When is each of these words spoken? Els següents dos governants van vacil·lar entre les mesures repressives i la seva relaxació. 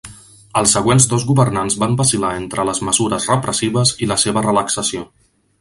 Els 0.61 0.71
següents 0.77 1.05
dos 1.11 1.25
governants 1.31 1.75
van 1.83 1.93
vacil·lar 2.01 2.33
entre 2.39 2.67
les 2.71 2.81
mesures 2.89 3.31
repressives 3.35 3.95
i 4.07 4.13
la 4.15 4.21
seva 4.27 4.47
relaxació. 4.51 5.09